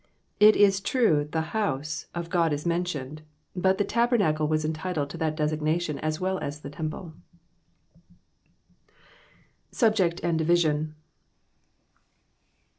[0.39, 3.19] It is true the •* house" of God is mentionedt
[3.55, 7.13] but the tabernacle was en titled to that designation as well as the temple.
[9.71, 10.95] Subject and Division.